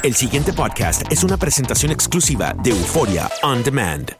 [0.00, 4.12] El siguiente podcast es una presentación exclusiva de Euforia On Demand.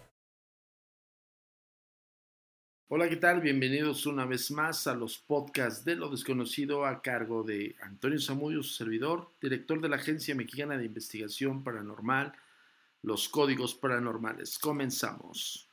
[2.89, 3.41] Hola, ¿qué tal?
[3.41, 8.61] Bienvenidos una vez más a los podcasts de lo desconocido a cargo de Antonio Zamudio,
[8.65, 12.33] su servidor, director de la Agencia Mexicana de Investigación Paranormal,
[13.03, 14.59] los Códigos Paranormales.
[14.59, 15.69] Comenzamos.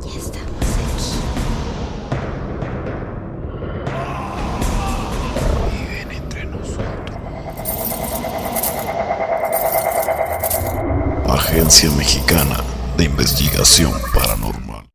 [0.00, 0.55] Ya estamos
[11.36, 12.64] Agencia Mexicana
[12.96, 14.86] de Investigación Paranormal.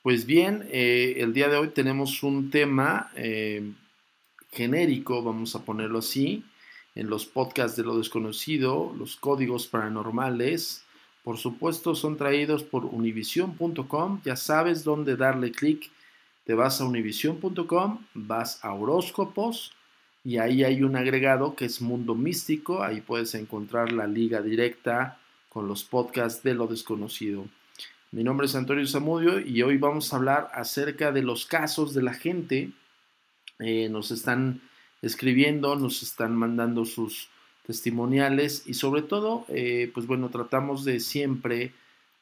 [0.00, 3.72] Pues bien, eh, el día de hoy tenemos un tema eh,
[4.52, 6.44] genérico, vamos a ponerlo así,
[6.94, 10.84] en los podcasts de lo desconocido, los códigos paranormales.
[11.24, 14.20] Por supuesto, son traídos por univision.com.
[14.24, 15.90] Ya sabes dónde darle clic.
[16.44, 19.72] Te vas a univision.com, vas a horóscopos
[20.24, 22.84] y ahí hay un agregado que es Mundo Místico.
[22.84, 25.17] Ahí puedes encontrar la liga directa
[25.48, 27.46] con los podcasts de lo desconocido.
[28.10, 32.02] Mi nombre es Antonio Zamudio y hoy vamos a hablar acerca de los casos de
[32.02, 32.70] la gente.
[33.58, 34.62] Eh, nos están
[35.02, 37.28] escribiendo, nos están mandando sus
[37.66, 41.72] testimoniales y sobre todo, eh, pues bueno, tratamos de siempre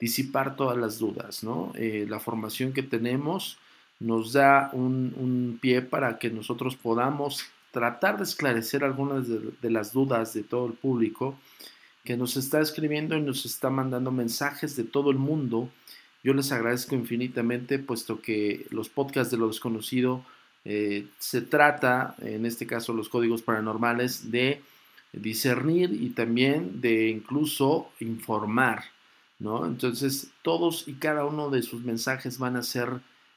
[0.01, 1.73] disipar todas las dudas, ¿no?
[1.77, 3.59] Eh, la formación que tenemos
[4.01, 10.35] nos da un, pie para que nosotros podamos tratar de esclarecer algunas de las dudas
[10.35, 11.39] de todo el público
[12.07, 15.69] que nos está escribiendo y nos está mandando mensajes de todo el mundo.
[16.25, 20.25] Yo les agradezco infinitamente, puesto que los podcasts de lo desconocido
[20.65, 24.63] eh, se trata, en este caso los códigos paranormales, de
[25.13, 28.85] discernir y también de incluso informar,
[29.39, 29.67] ¿no?
[29.67, 32.89] Entonces, todos y cada uno de sus mensajes van a ser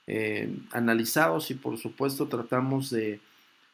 [0.07, 3.19] eh, analizados y por supuesto tratamos de,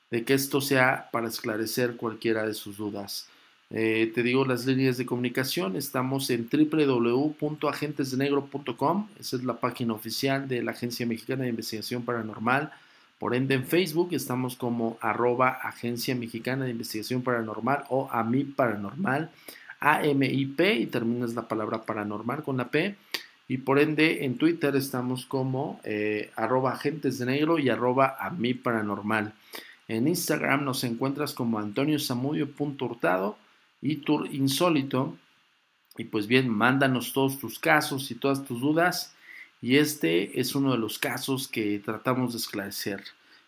[0.09, 3.29] de que esto sea para esclarecer cualquiera de sus dudas.
[3.71, 10.47] Eh, te digo las líneas de comunicación, estamos en www.agentesdenegro.com, esa es la página oficial
[10.47, 12.71] de la Agencia Mexicana de Investigación Paranormal.
[13.17, 19.31] Por ende, en Facebook estamos como arroba Agencia Mexicana de Investigación Paranormal o AMI Paranormal,
[19.79, 22.95] AMIP y terminas la palabra paranormal con la P.
[23.47, 26.79] Y por ende, en Twitter estamos como eh, arroba
[27.59, 29.33] y arroba AMI Paranormal.
[29.87, 31.99] En Instagram nos encuentras como Antonio
[33.97, 35.15] Tour Insólito.
[35.97, 39.15] Y pues bien, mándanos todos tus casos y todas tus dudas.
[39.61, 43.03] Y este es uno de los casos que tratamos de esclarecer.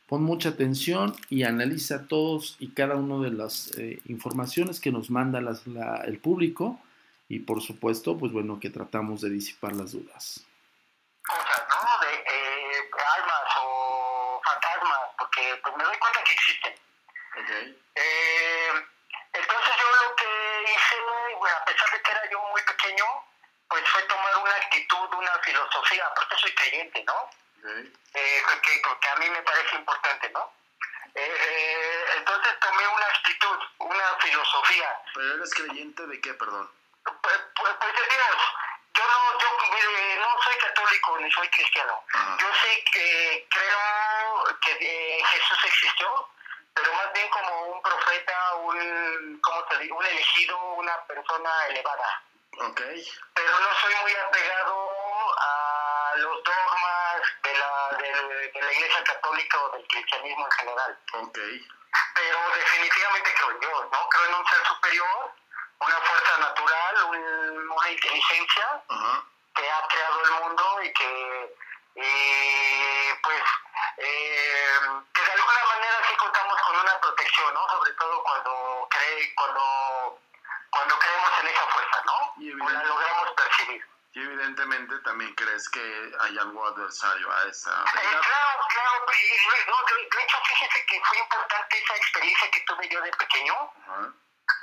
[0.07, 5.09] Pon mucha atención y analiza todos y cada una de las eh, informaciones que nos
[5.09, 6.79] manda las, la, el público.
[7.27, 10.45] Y por supuesto, pues bueno, que tratamos de disipar las dudas.
[11.27, 12.07] Cosas, ¿no?
[12.07, 16.73] De eh, almas o fantasmas, porque pues me doy cuenta que existen.
[17.43, 17.77] Okay.
[17.95, 18.71] Eh,
[19.33, 20.31] entonces yo lo que
[20.71, 20.95] hice,
[21.37, 23.05] bueno, a pesar de que era yo muy pequeño,
[23.69, 27.29] pues fue tomar una actitud, una filosofía, porque soy creyente, ¿no?
[27.59, 27.93] Okay.
[28.13, 30.53] Eh, que, que, a mí me parece importante, ¿no?
[31.15, 35.01] Eh, entonces tomé una actitud, una filosofía.
[35.13, 36.69] ¿Pero eres creyente de qué, perdón?
[37.03, 38.37] Pues, pues, pues de Dios.
[38.93, 42.03] Yo no, yo mire, no soy católico ni soy cristiano.
[42.13, 42.37] Ajá.
[42.39, 46.29] Yo sé que creo que eh, Jesús existió,
[46.73, 49.97] pero más bien como un profeta, un, ¿cómo te digo?
[49.97, 52.23] Un elegido, una persona elevada.
[52.59, 52.81] Ok.
[53.33, 54.91] Pero no soy muy apegado
[55.39, 60.99] a los dogmas de la, de, de la Iglesia Católica o del cristianismo en general.
[61.13, 61.37] Ok.
[62.15, 64.09] Pero definitivamente creo Dios, ¿no?
[64.09, 65.31] Creo en un ser superior,
[65.79, 68.83] una fuerza natural, un, una inteligencia
[69.55, 71.55] que ha creado el mundo y que,
[71.95, 73.43] y, pues,
[73.97, 74.79] eh,
[75.13, 77.69] que de alguna manera sí contamos con una protección, ¿no?
[77.69, 78.23] Sobre todo
[79.35, 80.19] cuando,
[80.69, 82.33] cuando, creemos en esa fuerza, ¿no?
[82.37, 83.85] Y O la logramos percibir.
[84.13, 89.05] Y evidentemente también crees que hay algo adversario a esa Eh, claro, claro,
[89.67, 93.53] no, de, de hecho fíjese que fue importante esa experiencia que tuve yo de pequeño,
[93.53, 94.11] Ajá.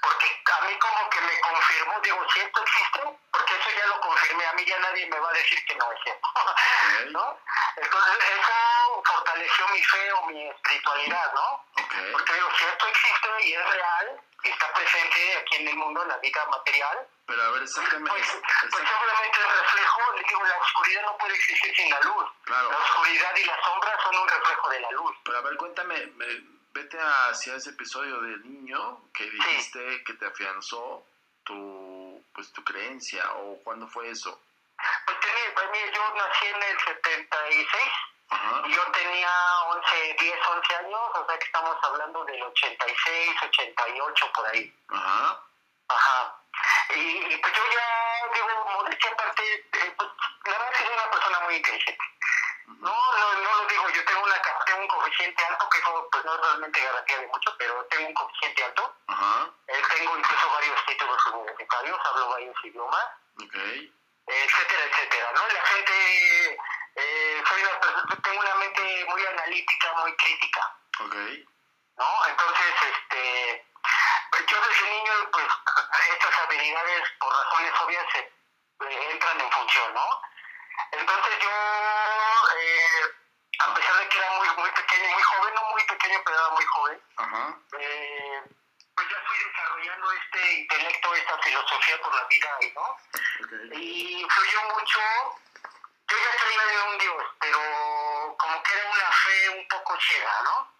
[0.02, 3.00] porque a mí como que me confirmó, digo, si esto existe,
[3.30, 5.92] porque eso ya lo confirmé, a mí ya nadie me va a decir que no
[5.92, 6.28] es cierto,
[7.12, 7.38] ¿no?
[7.76, 11.52] Entonces eso fortaleció mi fe o mi espiritualidad, ¿no?
[11.78, 11.94] Ok.
[12.12, 15.56] Porque digo, si esto existe y es real, y está presente aquí
[16.24, 18.10] vida material, Pero a ver, exactamente.
[18.10, 18.26] pues,
[18.70, 22.24] pues obviamente el reflejo, digo, la oscuridad no puede existir sin la luz.
[22.44, 22.70] Claro.
[22.70, 25.16] La oscuridad y la sombra son un reflejo de la luz.
[25.24, 30.26] Pero a ver, cuéntame, me- vete hacia ese episodio del niño que dijiste que te
[30.26, 31.06] afianzó
[31.44, 34.40] tu, pues, tu creencia, o cuándo fue eso.
[35.06, 37.92] Pues tenía, pues, mire, yo nací en el 76
[38.30, 38.62] Ajá.
[38.66, 39.30] y yo tenía
[39.68, 44.74] 11, 10, 11 años, o sea que estamos hablando del 86, 88 por ahí.
[44.88, 45.40] Ajá.
[45.94, 46.34] Ajá.
[46.94, 49.42] y pues yo ya, digo, modestia aparte,
[49.72, 50.10] eh, pues,
[50.44, 52.04] la verdad es que soy una persona muy inteligente.
[52.66, 56.24] No, no, no lo digo, yo tengo, una, tengo un coeficiente alto, que eso pues
[56.24, 58.94] no es realmente garantía de mucho, pero tengo un coeficiente alto.
[59.68, 63.06] Eh, tengo incluso varios títulos universitarios, hablo varios idiomas,
[63.42, 63.54] ok.
[64.26, 65.46] etcétera, etcétera, ¿no?
[65.46, 66.58] La gente,
[66.96, 70.76] eh, soy una persona, tengo una mente muy analítica, muy crítica.
[71.00, 71.14] Ok,
[71.96, 72.26] ¿no?
[72.28, 73.43] Entonces, este,
[74.46, 75.46] yo desde niño, pues,
[76.12, 80.20] estas habilidades, por razones obvias, se, eh, entran en función, ¿no?
[80.92, 81.50] Entonces yo,
[82.58, 83.14] eh,
[83.60, 86.48] a pesar de que era muy, muy pequeño, muy joven, no muy pequeño, pero era
[86.50, 87.02] muy joven,
[87.78, 88.42] eh,
[88.96, 92.82] pues ya fui desarrollando este intelecto, esta filosofía por la vida, ¿no?
[92.82, 93.52] ok.
[93.72, 95.00] y influyó mucho.
[96.06, 100.42] Yo ya creía en un Dios, pero como que era una fe un poco ciega,
[100.44, 100.73] ¿no?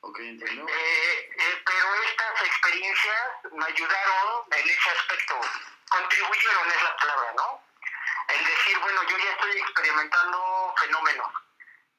[0.00, 0.66] Ok, entiendo.
[0.68, 5.40] Eh, eh, pero estas experiencias me ayudaron en ese aspecto,
[5.88, 7.62] contribuyeron es la palabra, ¿no?
[8.28, 11.32] El decir, bueno, yo ya estoy experimentando fenómenos,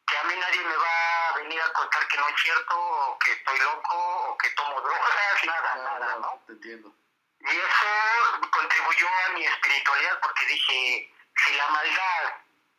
[0.08, 3.20] que a mí nadie me va a venir a contar que no es cierto, o
[3.20, 6.44] que estoy loco, o que tomo drogas, nada, nada, claro, ¿no?
[6.46, 6.94] te entiendo.
[7.40, 11.14] Y eso contribuyó a mi espiritualidad porque dije,
[11.46, 12.34] si la maldad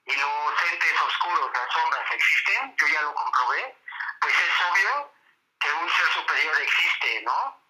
[0.04, 3.76] y los entes oscuros, las sombras existen, yo ya lo comprobé,
[4.20, 5.12] pues es obvio
[5.60, 7.60] que un ser superior existe, ¿no?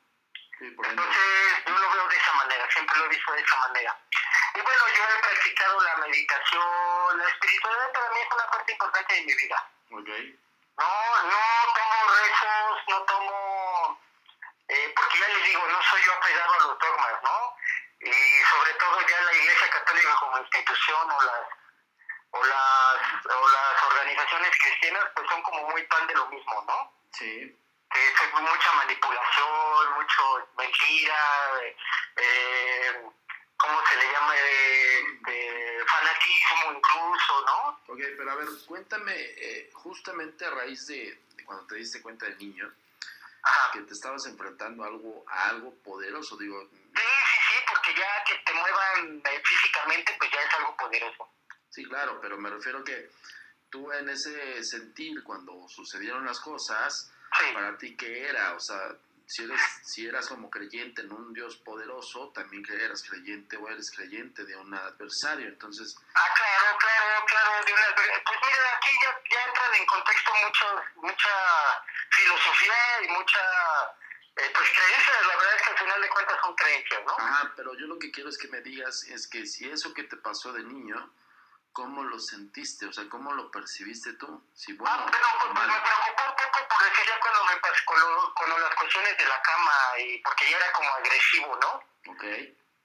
[0.59, 1.03] Sí, por ende.
[1.03, 3.99] Entonces yo lo veo de esa manera, siempre lo he visto de esa manera.
[4.55, 9.15] Y bueno, yo he practicado la meditación, la espiritualidad para mí es una parte importante
[9.15, 9.71] de mi vida.
[9.91, 10.09] Ok,
[10.79, 14.01] No, no tomo rezos, no tomo,
[14.69, 17.57] eh, porque ya les digo, no soy yo apegado a los dogmas, ¿no?
[18.01, 21.47] Y sobre todo ya la Iglesia Católica como institución o las
[22.31, 26.93] o las o las organizaciones cristianas pues son como muy pan de lo mismo, ¿no?
[27.13, 27.57] sí,
[27.91, 31.17] Que es mucha manipulación, mucho mentira,
[31.63, 31.77] eh,
[32.17, 33.03] eh,
[33.57, 34.37] ¿cómo se le llama?
[34.37, 37.69] Eh, eh, fanatismo incluso, ¿no?
[37.89, 42.27] ok, pero a ver, cuéntame, eh, justamente a raíz de, de cuando te diste cuenta
[42.27, 42.71] de niño,
[43.43, 43.71] Ajá.
[43.73, 48.25] que te estabas enfrentando a algo, a algo poderoso, digo, Sí, sí, sí, porque ya
[48.25, 51.29] que te muevan físicamente, pues ya es algo poderoso.
[51.71, 53.11] Sí, claro, pero me refiero que
[53.71, 57.45] tú en ese sentir, cuando sucedieron las cosas, Sí.
[57.53, 58.55] para ti, ¿qué era?
[58.55, 58.95] O sea,
[59.27, 63.69] si eres, si eras como creyente en un Dios poderoso, también que eras creyente o
[63.69, 67.65] eres creyente de un adversario, entonces, Ah, claro, claro, claro.
[67.67, 71.31] De una, pues mira, aquí ya, ya entran en contexto mucho, mucha
[72.11, 73.41] filosofía y mucha
[74.37, 75.27] eh, pues creencias.
[75.27, 77.13] La verdad es que al final de cuentas son creencias, ¿no?
[77.19, 80.05] Ajá, pero yo lo que quiero es que me digas es que si eso que
[80.05, 81.13] te pasó de niño,
[81.79, 82.87] ¿cómo lo sentiste?
[82.87, 84.27] O sea, ¿cómo lo percibiste tú?
[84.53, 87.83] Si bueno, Ah, pero pues, me preocupó un poco por decir ya cuando me pasó
[87.87, 91.57] con, lo- con lo- las cuestiones de la cama y porque ya era como agresivo,
[91.63, 91.71] ¿no?
[92.11, 92.25] Ok,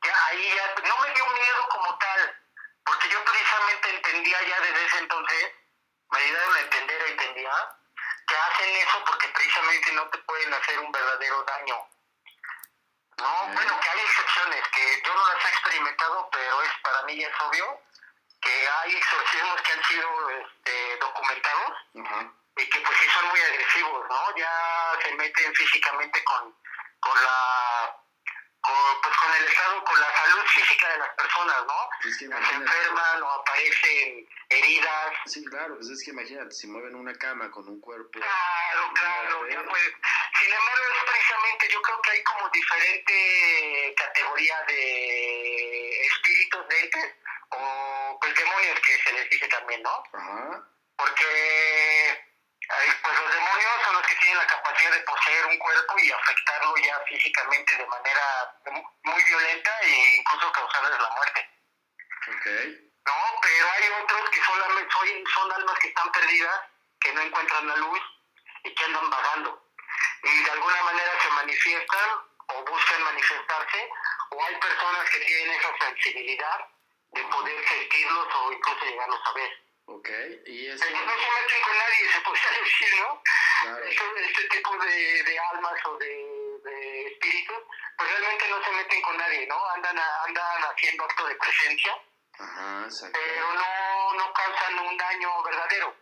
[0.05, 2.37] ya ahí ya no me dio miedo como tal,
[2.85, 5.51] porque yo precisamente entendía ya desde ese entonces,
[6.11, 7.51] me ayudaron a entender, entendía,
[8.27, 11.77] que hacen eso porque precisamente no te pueden hacer un verdadero daño.
[13.17, 17.17] No, bueno, que hay excepciones, que yo no las he experimentado, pero es para mí
[17.19, 17.79] ya es obvio
[18.43, 21.73] que hay exorcismos que han sido este, documentados
[22.55, 24.35] y que pues sí son muy agresivos, ¿no?
[24.37, 26.55] Ya se meten físicamente con,
[26.99, 27.95] con la
[28.61, 31.89] con, pues con el estado, con la salud física de las personas, ¿no?
[32.07, 35.13] es que Se enferman o aparecen heridas.
[35.25, 39.47] sí, claro, pues es que imagínate, si mueven una cama con un cuerpo, Claro, claro,
[39.49, 39.83] ya pues.
[40.39, 47.15] Sin embargo, es precisamente, yo creo que hay como diferente categoría de espíritus, de entes,
[48.63, 50.03] demonios que se les dice también, ¿no?
[50.97, 52.23] porque
[52.67, 56.75] pues los demonios son los que tienen la capacidad de poseer un cuerpo y afectarlo
[56.77, 61.49] ya físicamente de manera mu- muy violenta e incluso causarles la muerte.
[62.29, 62.45] ok,
[63.05, 66.61] No, pero hay otros que solamente son, son almas que están perdidas,
[67.01, 67.99] que no encuentran la luz
[68.63, 69.67] y que andan vagando.
[70.23, 72.09] Y de alguna manera se manifiestan
[72.47, 73.89] o buscan manifestarse,
[74.29, 76.59] o hay personas que tienen esa sensibilidad
[77.13, 79.51] de poder sentirlos o incluso llegarlos a ver.
[79.85, 80.09] ok,
[80.47, 83.21] y eso, Ellos no se meten con nadie, se podría decir, ¿no?
[83.61, 87.57] claro, Este, este tipo de, de almas o de, de espíritus,
[87.97, 89.65] pues realmente no se meten con nadie, ¿no?
[89.69, 91.93] Andan, a- andan haciendo acto de presencia,
[92.39, 95.95] ajá, pero no, no causan un daño verdadero.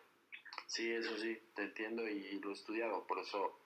[0.68, 3.60] sí, eso sí, te entiendo y lo he estudiado, por eso,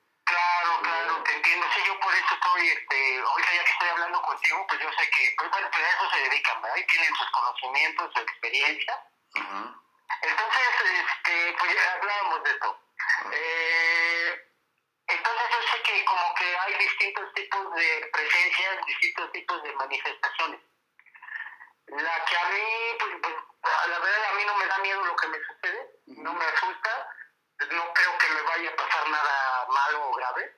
[0.45, 1.65] Claro, claro, te entiendo.
[1.73, 5.09] Sí, yo por eso estoy, este, ahorita ya que estoy hablando contigo, pues yo sé
[5.09, 6.77] que, pues bueno, pues a eso se dedican, ¿verdad?
[6.77, 9.03] Y tienen sus conocimientos, su experiencia.
[10.21, 12.79] Entonces, este, pues ya hablábamos de esto.
[13.31, 14.51] Eh,
[15.07, 19.73] entonces yo sé que que como que hay distintos tipos de presencias, distintos tipos de
[19.73, 20.59] manifestaciones.
[21.87, 22.63] La que a mí,
[22.99, 23.35] pues, pues,
[23.87, 27.14] la verdad a mí no me da miedo lo que me sucede, no me asusta,
[27.71, 30.55] no creo que me vaya a pasar nada malo o grave,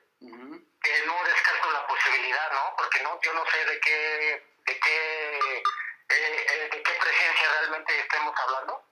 [0.82, 2.74] que no descarto la posibilidad, ¿no?
[2.76, 5.58] Porque no, yo no sé de qué, de qué,
[6.08, 8.84] eh, eh, de qué presencia realmente estemos hablando.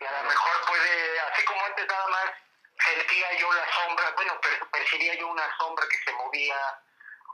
[0.00, 2.24] Y a lo mejor puede, así como antes nada más
[2.84, 6.80] sentía yo la sombra, bueno, per- percibía yo una sombra que se movía,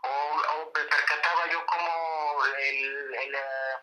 [0.03, 3.77] o, o me percataba yo como el, el, eh,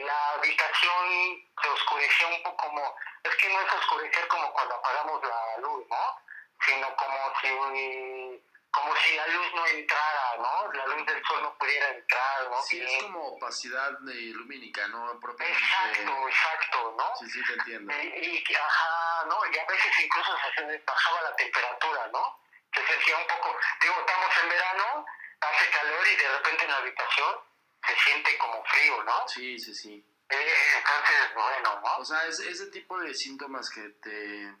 [0.00, 5.22] la habitación se oscurecía un poco como, es que no es oscurecer como cuando apagamos
[5.22, 6.18] la luz, ¿no?
[6.64, 10.72] Sino como si, como si la luz no entrara, ¿no?
[10.72, 12.62] La luz del sol no pudiera entrar, ¿no?
[12.62, 15.18] Sí, es como opacidad eh, lumínica, ¿no?
[15.20, 15.62] Propiamente.
[15.62, 17.12] Exacto, exacto, ¿no?
[17.18, 17.92] Sí, sí, te entiendo.
[17.94, 19.38] Y, y ajá, ¿no?
[19.52, 22.40] Y a veces incluso se bajaba la temperatura, ¿no?
[22.74, 25.06] Se sentía un poco, digo, estamos en verano,
[25.40, 27.53] hace calor y de repente en la habitación
[27.86, 29.28] se siente como frío, ¿no?
[29.28, 30.04] Sí, sí, sí.
[30.30, 31.96] Eh, entonces, bueno, ¿no?
[31.98, 34.54] O sea, es ese tipo de síntomas que te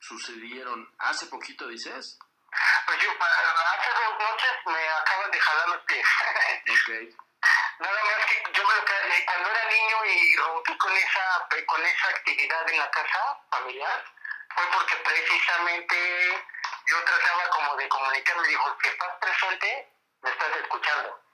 [0.00, 2.18] sucedieron hace poquito, dices.
[2.86, 6.06] Pues yo, hace dos noches me acaban de jalar los pies.
[6.70, 7.16] Ok.
[7.80, 11.64] Nada más que yo creo que eh, cuando era niño y rompí con esa, eh,
[11.64, 14.04] con esa actividad en la casa familiar,
[14.54, 16.44] fue porque precisamente
[16.86, 21.29] yo trataba como de comunicarme, dijo, que estás presente, me estás escuchando.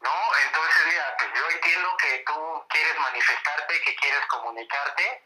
[0.00, 0.36] ¿No?
[0.46, 5.24] Entonces, mira, pues yo entiendo que tú quieres manifestarte, que quieres comunicarte.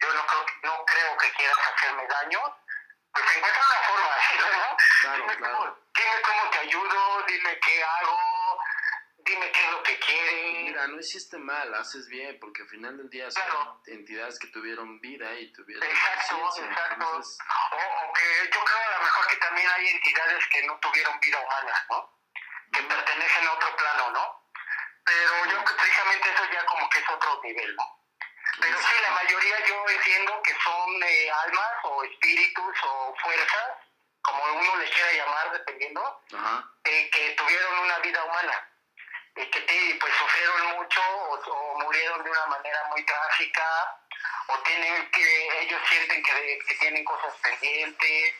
[0.00, 2.40] Yo no creo, no creo que quieras hacerme daño.
[3.12, 4.16] Pues encuentra una forma,
[4.70, 4.76] ¿no?
[5.00, 5.56] Claro, dime, claro.
[5.58, 8.58] Cómo, dime cómo te ayudo, dime qué hago,
[9.18, 10.64] dime qué es lo que quieres.
[10.64, 13.82] Mira, no hiciste mal, haces bien, porque al final del día son Claro.
[13.86, 16.94] entidades que tuvieron vida y tuvieron Exacto, exacto.
[16.94, 17.38] Entonces,
[17.72, 21.18] O, o que yo creo a lo mejor que también hay entidades que no tuvieron
[21.20, 22.17] vida humana, ¿no?
[22.72, 24.42] Que pertenecen a otro plano, ¿no?
[25.04, 27.84] Pero yo precisamente eso ya como que es otro nivel, ¿no?
[28.60, 33.68] Pero sí, la mayoría yo entiendo que son eh, almas o espíritus o fuerzas,
[34.22, 36.22] como uno le quiera llamar, dependiendo,
[36.84, 38.68] eh, que tuvieron una vida humana
[39.36, 43.96] y que te- pues sufrieron mucho o, o murieron de una manera muy trágica
[44.48, 48.34] o tienen que ellos sienten que, que tienen cosas pendientes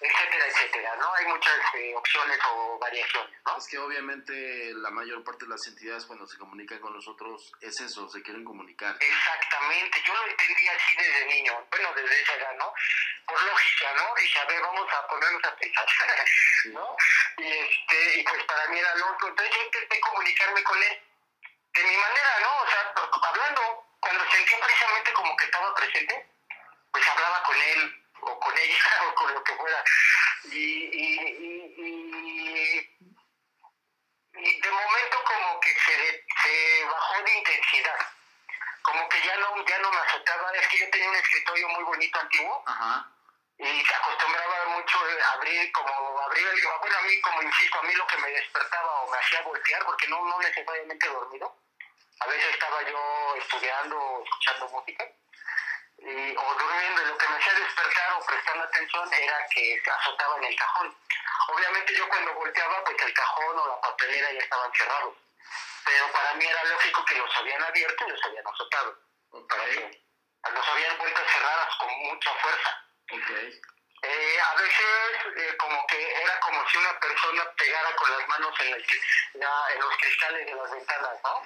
[0.00, 5.22] etcétera etcétera no hay muchas eh, opciones o variaciones no Es que obviamente la mayor
[5.24, 8.96] parte de las entidades cuando se comunican con nosotros es eso, se quieren comunicar.
[9.00, 12.72] Exactamente, yo lo entendí así desde niño, bueno, desde esa edad, ¿no?
[13.26, 14.14] Por lógica, ¿no?
[14.14, 15.86] Dije, a ver, vamos a ponernos a pensar,
[16.66, 16.96] ¿no?
[17.38, 21.02] Y, este, y pues para mí era loco, entonces yo intenté comunicarme con él
[21.74, 22.62] de mi manera, ¿no?
[22.62, 22.94] O sea,
[23.30, 26.26] hablando, cuando sentía precisamente como que estaba presente,
[26.92, 28.78] pues hablaba con él o con ella
[29.08, 29.84] o con lo que fuera.
[30.44, 32.96] Y, y, y, y,
[34.34, 37.98] y de momento como que se, se bajó de intensidad.
[38.82, 40.52] Como que ya no, ya no me azotaba.
[40.52, 43.08] Es que yo tenía un escritorio muy bonito antiguo Ajá.
[43.58, 47.82] y se acostumbraba mucho a abrir, como abrir el, bueno, a mí, como insisto, a
[47.82, 51.56] mí lo que me despertaba o me hacía voltear, porque no, no necesariamente dormido.
[52.20, 55.04] A veces estaba yo estudiando o escuchando música,
[55.98, 60.36] y, o durmiendo, y lo que me hacía despertar o prestando atención era que azotaba
[60.38, 60.96] en el cajón.
[61.48, 65.14] Obviamente yo cuando volteaba, pues el cajón o la papelera ya estaban cerrados.
[65.84, 68.98] Pero para mí era lógico que los habían abierto y los habían azotado.
[69.48, 70.02] Para que
[70.52, 72.84] los habían vuelto a cerrar con mucha fuerza.
[73.12, 73.30] Ok.
[74.02, 78.54] Eh, a veces eh, como que era como si una persona pegara con las manos
[78.60, 78.86] en, el-
[79.34, 81.42] la- en los cristales de las ventanas, ¿no?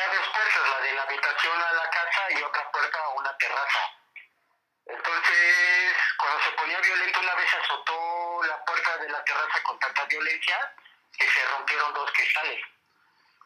[0.00, 3.36] Tenía dos puertas, la de la habitación a la casa y otra puerta a una
[3.36, 3.80] terraza.
[4.86, 10.04] Entonces, cuando se ponía violento, una vez azotó la puerta de la terraza con tanta
[10.06, 10.72] violencia
[11.18, 12.64] que se rompieron dos cristales.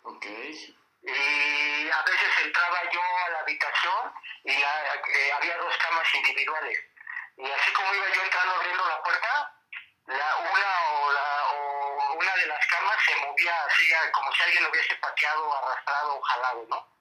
[0.05, 0.27] Ok.
[0.27, 6.79] Y a veces entraba yo a la habitación y la- eh, había dos camas individuales.
[7.37, 9.55] Y así como iba yo entrando abriendo la puerta,
[10.07, 14.63] la, una, o la, o una de las camas se movía así, como si alguien
[14.65, 16.95] lo hubiese pateado, arrastrado o jalado, ¿no?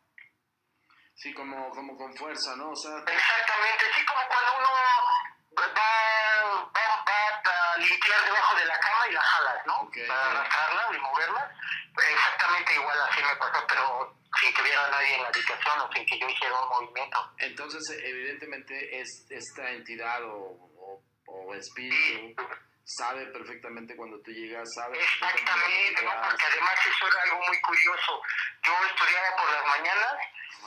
[1.16, 2.72] Sí, como, como con fuerza, ¿no?
[2.72, 8.80] O sea, Exactamente, sí, como cuando uno va, va, va a limpiar debajo de la
[8.80, 9.80] cama y la jalas, ¿no?
[9.82, 11.52] Ok, Para arrastrarla y moverla.
[11.96, 16.06] Exactamente igual así me pasó, pero sin que hubiera nadie en la habitación o sin
[16.06, 17.34] que yo hiciera un movimiento.
[17.38, 22.44] entonces evidentemente es esta entidad o, o, o espíritu
[22.86, 26.12] sabe perfectamente cuando tú llegas, sabe Exactamente, ¿no?
[26.22, 28.22] porque además eso era algo muy curioso.
[28.64, 30.16] Yo estudiaba por las mañanas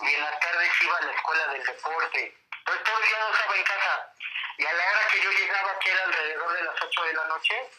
[0.03, 2.37] y en las tardes iba a la escuela del deporte.
[2.59, 4.13] Entonces todo el día no estaba en casa.
[4.59, 7.25] Y a la hora que yo llegaba, que era alrededor de las 8 de la
[7.27, 7.71] noche,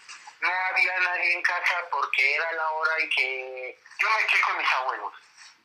[0.41, 4.57] no había nadie en casa porque era la hora en que yo me eché con
[4.57, 5.13] mis abuelos,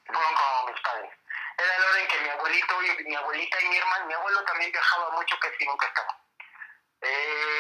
[0.07, 1.11] fueron como mis padres.
[1.59, 4.43] Era la hora en que mi abuelito y mi abuelita y mi hermano, mi abuelo
[4.45, 6.19] también viajaba mucho, casi nunca estaba.
[7.03, 7.52] Eh,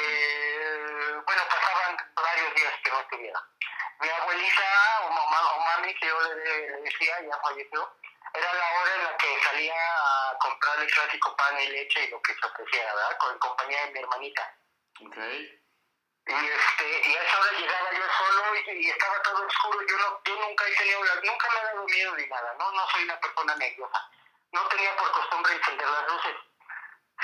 [2.55, 3.41] días que no estuviera.
[4.01, 7.97] Mi abuelita o mamá o mami, que yo le, le decía, ya falleció,
[8.35, 12.11] era la hora en la que salía a comprar el clásico pan y leche y
[12.11, 13.19] lo que se ofreciera, ¿verdad?
[13.19, 14.57] Con compañía de mi hermanita.
[15.01, 15.17] Ok.
[16.25, 19.79] Y, este, y a esa hora llegaba yo solo y, y estaba todo oscuro.
[19.87, 22.73] Yo, no, yo nunca he tenido, nunca me ha dado miedo ni nada, ¿no?
[22.73, 24.11] No soy una persona nerviosa.
[24.53, 26.37] No tenía por costumbre encender las luces,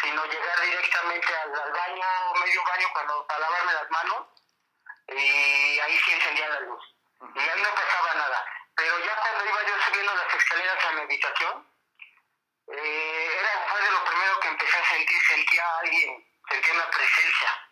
[0.02, 4.26] sino llegar directamente al, al baño, medio baño, cuando, para lavarme las manos,
[5.08, 6.82] y ahí sí encendía la luz.
[7.34, 8.44] Y ahí no pasaba nada.
[8.76, 11.68] Pero ya cuando iba yo subiendo las escaleras a mi habitación,
[12.68, 16.90] eh, era, fue de lo primero que empecé a sentir, sentía a alguien, sentía una
[16.90, 17.68] presencia.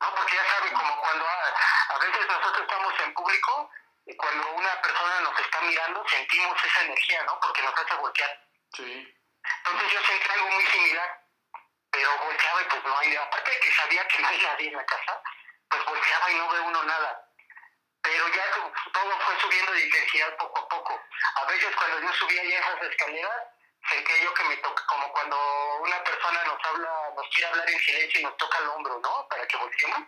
[0.00, 3.70] No, porque ya sabe, como cuando a, a veces nosotros estamos en público
[4.06, 7.38] y cuando una persona nos está mirando sentimos esa energía, ¿no?
[7.40, 8.48] Porque nos hace voltear.
[8.76, 9.14] Sí.
[9.64, 11.20] Entonces yo sentí algo muy similar,
[11.90, 14.76] pero volteaba y pues no hay, aparte de que sabía que no hay nadie en
[14.76, 15.22] la casa,
[15.84, 17.24] pues volteaba y no ve uno nada.
[18.02, 21.00] Pero ya to- todo fue subiendo de intensidad poco a poco.
[21.36, 23.42] A veces cuando yo subía ya esas escaleras,
[23.90, 27.78] sentía yo que me toca, como cuando una persona nos habla, nos quiere hablar en
[27.80, 29.26] silencio y nos toca el hombro, ¿no?
[29.28, 30.02] Para que volteemos.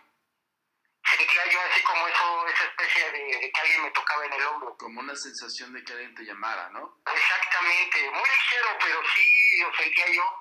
[1.03, 4.45] Sentía yo así como eso, esa especie de, de que alguien me tocaba en el
[4.45, 4.77] hombro.
[4.77, 6.97] Como una sensación de que alguien te llamara, ¿no?
[7.13, 10.40] Exactamente, muy ligero, pero sí lo sentía yo.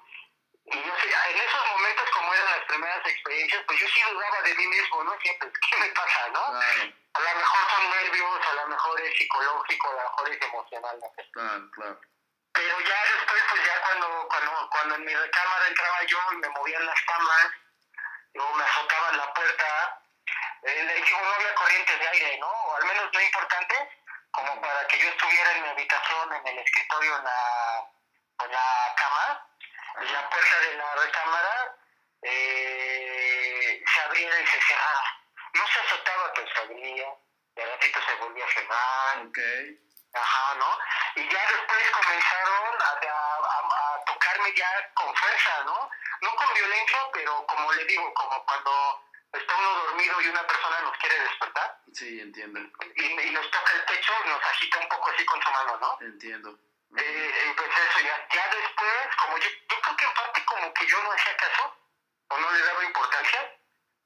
[0.73, 4.43] Y yo sé- en esos momentos, como eran las primeras experiencias, pues yo sí dudaba
[4.43, 5.13] de mí mismo, ¿no?
[5.13, 6.47] Decía, pues, ¿qué me pasa, no?
[6.47, 10.43] Claro, A lo mejor son nervios, a lo mejor es psicológico, a lo mejor es
[10.43, 11.31] emocional, no sé.
[11.33, 12.01] claro, claro.
[12.53, 16.49] Pero ya después, pues ya cuando, cuando, cuando en mi recámara entraba yo y me
[16.51, 17.47] movían las camas,
[18.35, 20.03] luego me azotaban la puerta,
[20.63, 22.49] eh, le digo, no había corrientes de aire, ¿no?
[22.49, 23.81] O al menos no importantes,
[24.33, 27.87] como para que yo estuviera en mi habitación, en el escritorio, en la,
[28.45, 29.47] en la cama,
[30.01, 31.77] la puerta de la recámara
[32.23, 35.05] eh, se abriera y se cerrara.
[35.55, 37.07] No se azotaba, pero se abría,
[37.57, 39.19] y al ratito se volvía a cerrar.
[39.27, 39.39] Ok.
[40.13, 40.79] Ajá, ¿no?
[41.17, 45.91] Y ya después comenzaron a, a- a- a tocarme ya con fuerza, ¿no?
[46.23, 50.81] No con violencia, pero como le digo, como cuando está uno dormido y una persona
[50.81, 52.59] nos quiere despertar Sí, entiendo.
[52.97, 55.99] y, y nos toca el pecho, nos agita un poco así con su mano, ¿no?
[56.01, 56.59] Entiendo.
[56.97, 60.75] Eh, eh, pues eso, ya, ya después, como yo, yo creo que en parte como
[60.75, 61.77] que yo no hacía caso,
[62.29, 63.57] o no le daba importancia,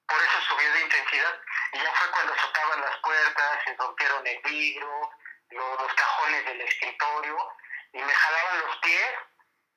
[0.06, 1.40] por eso subió de intensidad,
[1.72, 5.10] y ya fue cuando azotaban las puertas, se rompieron el vidrio,
[5.50, 7.38] lo- los cajones del escritorio,
[7.92, 9.14] y me jalaban los pies,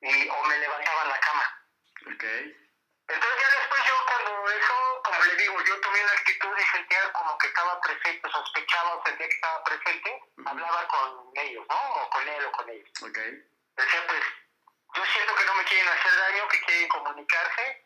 [0.02, 1.66] y, o me levantaban la cama.
[2.14, 2.24] Ok.
[3.08, 7.12] Entonces ya después yo cuando eso, como le digo, yo tomé una actitud y sentía
[7.12, 11.76] como que estaba presente, sospechaba o sentía que estaba presente, hablaba con ellos, ¿no?
[11.76, 13.18] O con él o con ellos Ok.
[13.76, 14.22] decía pues
[14.94, 17.84] yo siento que no me quieren hacer daño, que quieren comunicarse,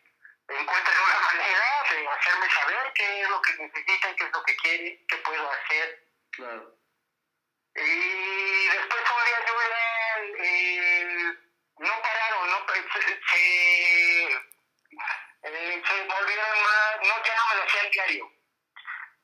[0.48, 4.56] encuentren una manera de hacerme saber qué es lo que necesitan, qué es lo que
[4.56, 6.06] quieren, qué puedo hacer.
[6.32, 6.74] Claro.
[7.74, 11.34] Y después un día yo era, eh,
[11.78, 13.22] no pararon, no se,
[15.42, 18.32] eh, se volvieron más, no, ya no me lo hacían diario.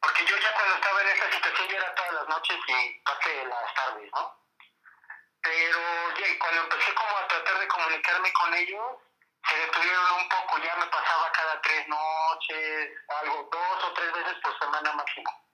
[0.00, 3.44] Porque yo ya cuando estaba en esta situación ya era todas las noches y parte
[3.46, 4.38] las tardes, ¿no?
[5.42, 5.78] Pero
[6.16, 8.96] ya cuando empecé como a tratar de comunicarme con ellos,
[9.48, 12.90] se detuvieron un poco, ya me pasaba cada tres noches,
[13.22, 15.48] algo, dos o tres veces por semana máximo.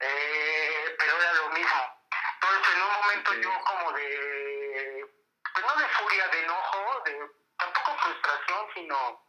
[0.00, 1.98] Eh, pero era lo mismo.
[2.34, 3.36] Entonces en un momento Ok.
[3.42, 5.06] yo como de,
[5.52, 9.22] pues no de furia, de enojo, de tampoco frustración, sino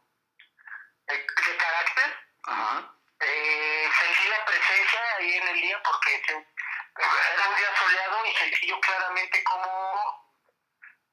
[1.06, 2.94] de, de carácter, Ajá.
[3.20, 8.34] eh, sentí la presencia ahí en el día porque se- era un día soleado y
[8.36, 10.30] sentí yo claramente cómo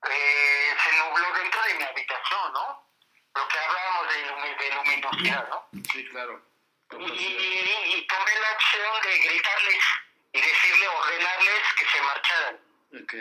[0.09, 2.87] eh, se nubló dentro de mi habitación, ¿no?
[3.35, 5.67] Lo que hablábamos de, lumi- de luminosidad, ¿no?
[5.91, 6.41] Sí, claro.
[6.43, 7.17] Y, Capacidad.
[7.19, 9.83] y- y tomé la opción de gritarles
[10.33, 12.59] y decirle, ordenarles que se marcharan.
[13.03, 13.13] Ok.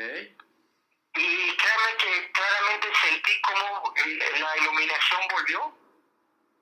[1.16, 5.78] Y créanme que claramente sentí como el- la iluminación volvió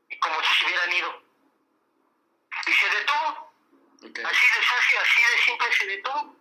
[0.08, 1.22] y como si se hubieran ido.
[2.66, 3.52] Y se detuvo.
[4.02, 6.36] Así de fácil, así de simple se detuvo.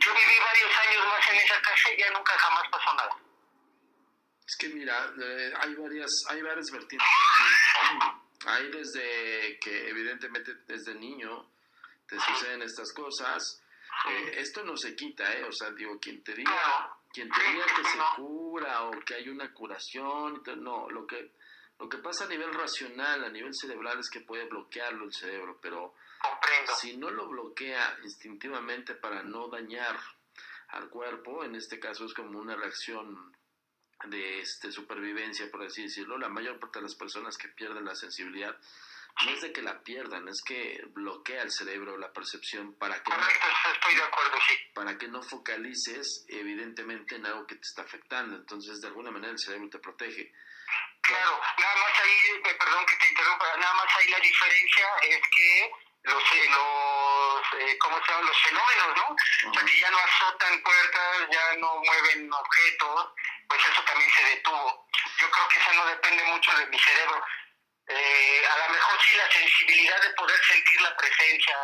[0.00, 3.16] Yo viví varios años más en esa casa y ya nunca jamás pasó nada.
[4.46, 7.08] Es que mira, eh, hay varias, hay varias vertientes.
[8.46, 11.50] Hay desde que evidentemente desde niño
[12.06, 13.60] te suceden estas cosas.
[14.08, 15.42] Eh, esto no se quita, ¿eh?
[15.42, 19.28] O sea, digo, quien te diga, quien te diga que se cura o que hay
[19.28, 21.32] una curación, no, lo que
[21.80, 25.58] Lo que pasa a nivel racional, a nivel cerebral, es que puede bloquearlo el cerebro,
[25.60, 26.72] pero Comprendo.
[26.76, 29.96] si no lo bloquea instintivamente para no dañar
[30.68, 33.36] al cuerpo, en este caso es como una reacción
[34.06, 37.94] de este, supervivencia, por así decirlo, la mayor parte de las personas que pierden la
[37.94, 38.56] sensibilidad
[39.24, 43.10] no es de que la pierdan, es que bloquea el cerebro la percepción para que
[43.10, 44.54] no, Correcto, estoy de acuerdo, sí.
[44.74, 48.36] para que no focalices evidentemente en algo que te está afectando.
[48.36, 50.32] Entonces, de alguna manera el cerebro te protege.
[51.02, 55.20] Claro, nada más ahí, eh, perdón que te interrumpa, nada más ahí la diferencia es
[55.34, 58.26] que los, eh, los eh, ¿cómo se llaman?
[58.26, 59.16] Los fenómenos, ¿no?
[59.50, 63.12] O sea, que ya no azotan puertas, ya no mueven objetos,
[63.48, 64.86] pues eso también se detuvo.
[65.18, 67.24] Yo creo que eso no depende mucho de mi cerebro.
[67.88, 71.56] Eh, a lo mejor sí la sensibilidad de poder sentir la presencia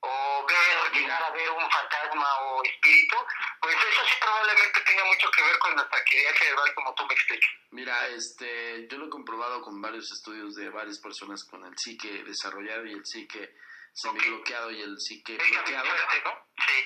[0.00, 3.16] o ver, llegar a ver un fantasma o espíritu,
[3.62, 7.14] pues eso sí probablemente tenga mucho que ver con nuestra actividad cerebral como tú me
[7.14, 7.50] explicas.
[7.70, 12.22] Mira, este, yo lo he comprobado con varios estudios de varias personas con el psique
[12.24, 13.56] desarrollado y el psique
[13.94, 15.86] semibloqueado y el psique Es bloqueado.
[15.86, 16.48] fuerte, ¿no?
[16.66, 16.84] Sí.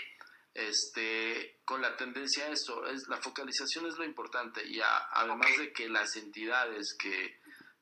[0.54, 5.56] este, con la tendencia a eso, es, la focalización es lo importante y a- además
[5.58, 7.37] de que las entidades que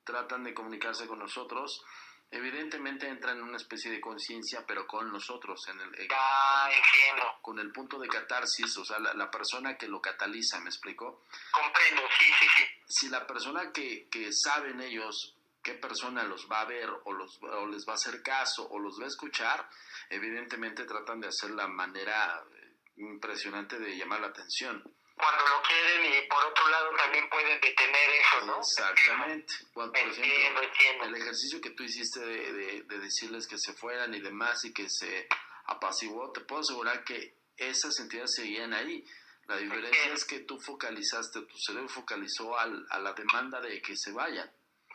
[0.06, 1.84] tratan de comunicarse con nosotros,
[2.30, 7.38] evidentemente entran en una especie de conciencia, pero con nosotros, en el, Ya entiendo.
[7.42, 11.24] con el punto de catarsis, o sea, la, la persona que lo cataliza, ¿me explico?
[11.52, 12.64] Comprendo, sí, sí, sí.
[12.88, 17.42] Si la persona que, que saben ellos qué persona los va a ver o, los,
[17.42, 19.68] o les va a hacer caso o los va a escuchar,
[20.08, 24.82] evidentemente tratan de hacer la manera eh, impresionante de llamar la atención.
[25.16, 28.58] Cuando lo quieren y por otro lado también pueden detener eso, ¿no?
[28.58, 29.54] Exactamente.
[29.72, 31.04] Cuando, por Entiendo, ejemplo, entiendo.
[31.06, 34.72] el ejercicio que tú hiciste de, de- de decirles que se fueran y demás y
[34.74, 35.26] que se
[35.66, 39.04] apaciguó, te puedo asegurar que esas entidades seguían ahí.
[39.46, 43.96] La diferencia es que tú focalizaste, tu cerebro focalizó al- a la demanda de que
[43.96, 44.50] se vayan.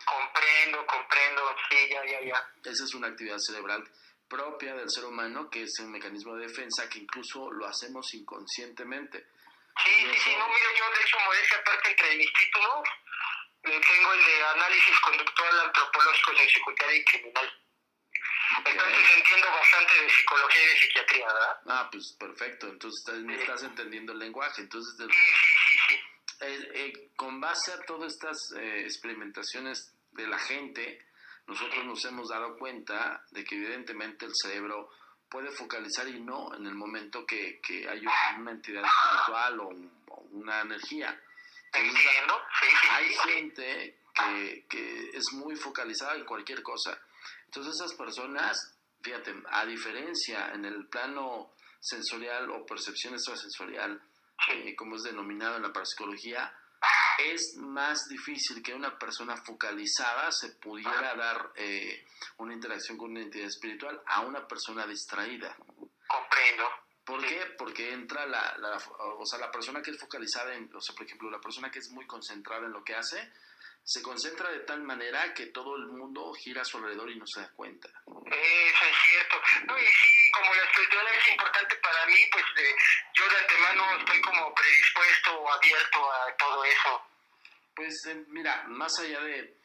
[0.05, 2.53] Comprendo, comprendo, sí, ya, ya, ya.
[2.63, 3.89] Esa es una actividad cerebral
[4.27, 9.25] propia del ser humano, que es un mecanismo de defensa que incluso lo hacemos inconscientemente.
[9.83, 12.87] Sí, sí, sí, no, mira, yo de hecho, modestia aparte entre mis títulos,
[13.63, 17.57] eh, tengo el de análisis conductual antropológico secundario y criminal.
[18.65, 21.57] Entonces entiendo bastante de psicología y de psiquiatría, ¿verdad?
[21.67, 24.61] Ah, pues perfecto, entonces estás, me estás entendiendo el lenguaje.
[24.61, 25.95] Entonces, Sí, sí, sí, sí.
[26.41, 31.07] eh, eh, con base a todas estas eh, experimentaciones de la gente,
[31.47, 34.89] nosotros nos hemos dado cuenta de que evidentemente el cerebro
[35.31, 38.05] puede focalizar y no en el momento que, que hay
[38.37, 41.19] una entidad espiritual o, un- o una energía.
[41.73, 46.99] Entonces, Entiendo, sí, sí, hay gente que, que es muy focalizada en cualquier cosa.
[47.45, 54.01] Entonces esas personas, fíjate, a diferencia en el plano sensorial o percepción extrasensorial,
[54.49, 56.53] eh, como es denominado en la parapsicología,
[57.19, 62.05] es más difícil que una persona focalizada se pudiera dar eh,
[62.37, 65.55] una interacción con una entidad espiritual a una persona distraída.
[66.07, 66.63] Comprendo.
[67.03, 67.45] ¿Por qué?
[67.57, 68.77] Porque entra la, la-
[69.17, 71.79] o sea, la persona que es focalizada en, o sea, por ejemplo, la persona que
[71.79, 73.31] es muy concentrada en lo que hace,
[73.83, 77.25] se concentra de tal manera que todo el mundo gira a su alrededor y no
[77.27, 77.89] se da cuenta.
[77.89, 79.35] Eso es cierto.
[79.67, 82.75] No, y sí, como la espiritualidad es importante para mí, pues de-
[83.13, 87.01] yo de antemano estoy como predispuesto o abierto a todo eso.
[87.75, 89.57] Pues eh, mira, más allá de,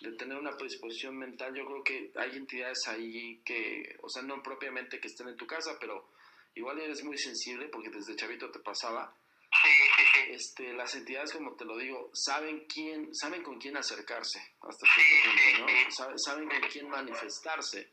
[0.00, 4.42] de tener una predisposición mental, yo creo que hay entidades ahí que, o sea, no
[4.42, 6.08] propiamente que estén en tu casa, pero
[6.54, 9.14] igual eres muy sensible porque desde chavito te pasaba.
[9.62, 10.20] Sí, sí, sí.
[10.32, 15.56] Este, las entidades, como te lo digo, saben quién, saben con quién acercarse hasta cierto
[15.56, 15.90] punto, ¿no?
[15.90, 17.90] Saben, saben con quién manifestarse.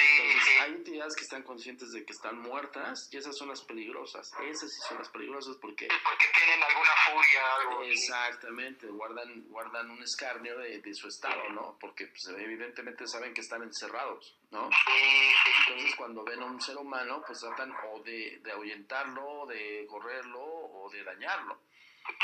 [0.00, 4.30] Entonces, hay entidades que están conscientes de que están muertas y esas son las peligrosas.
[4.42, 7.82] Esas sí son las peligrosas porque tienen alguna furia, algo.
[7.84, 11.76] Exactamente, guardan, guardan un escarnio de, de su estado, ¿no?
[11.80, 14.68] Porque pues, evidentemente saben que están encerrados, ¿no?
[15.68, 20.42] Entonces cuando ven a un ser humano, pues tratan o de, de ahuyentarlo, de correrlo
[20.88, 21.62] o de dañarlo.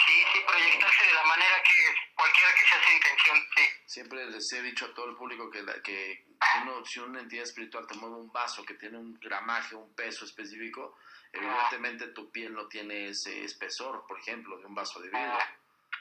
[0.06, 3.62] Sí, sí, proyectarse de la manera que cualquiera que sea su intención, sí.
[3.86, 6.24] Siempre les he dicho a todo el público que, la- que
[6.62, 10.24] uno, si una entidad espiritual te mueve un vaso que tiene un gramaje, un peso
[10.24, 10.96] específico,
[11.32, 15.38] evidentemente tu piel no tiene ese espesor, por ejemplo, de un vaso de vidrio.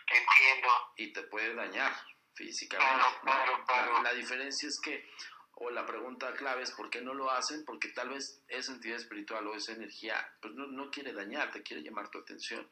[0.07, 0.69] Entiendo.
[0.97, 1.93] y te puede dañar
[2.35, 2.93] físicamente.
[2.95, 3.93] Claro, claro, claro.
[3.95, 5.09] La, la diferencia es que,
[5.55, 8.97] o la pregunta clave es por qué no lo hacen, porque tal vez esa entidad
[8.97, 12.67] espiritual o esa energía pues no, no quiere dañarte, quiere llamar tu atención,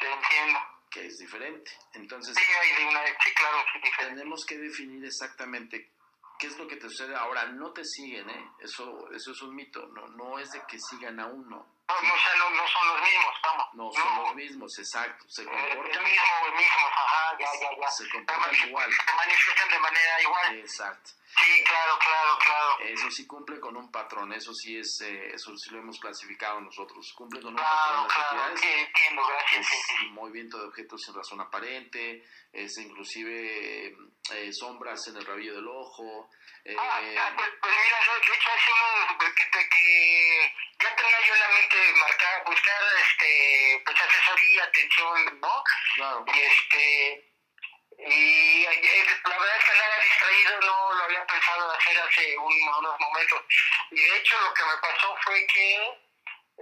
[0.00, 0.58] Te entiendo.
[0.90, 1.70] que es diferente.
[1.94, 4.14] Entonces, Sí, hay de una, sí, claro, sí, diferente.
[4.16, 5.90] tenemos que definir exactamente
[6.38, 7.46] qué es lo que te sucede ahora.
[7.46, 8.50] No te siguen, ¿eh?
[8.60, 11.74] Eso, eso es un mito, no, no es de que sigan a uno.
[11.88, 13.66] No, no, o sea, no, no son los mismos, vamos.
[13.74, 15.24] No son los mismos, exacto.
[15.28, 17.90] Se Eh, comportan, El mismo, el mismo, ajá, ya, ya, ya.
[17.90, 18.92] se comportan igual.
[18.92, 20.58] Se manifiestan de manera igual.
[20.58, 21.10] Exacto.
[21.40, 22.78] Sí, claro, claro, claro.
[22.80, 26.60] Eso sí cumple con un patrón, eso sí es, eh, eso sí lo hemos clasificado
[26.60, 27.12] nosotros.
[27.16, 28.60] Cumple con un Claro, patrón claro, entidades.
[28.60, 29.60] sí, entiendo, gracias.
[29.60, 30.06] es sí, sí.
[30.06, 33.96] movimiento de objetos sin razón aparente, es inclusive
[34.32, 36.30] eh, sombras en el rabillo del ojo.
[36.64, 41.18] eh, Ah, ah, pues, pues mira, de hecho hace unos que, que, que ya tenía
[41.26, 45.62] yo en la mente marcar, buscar este, pues asesoría, atención, ¿no?
[45.94, 47.32] claro, Y este,
[47.98, 53.00] y la verdad es que nada distraído no lo había pensado hacer hace un- unos
[53.00, 53.42] momentos.
[53.90, 55.74] Y de hecho lo que me pasó fue que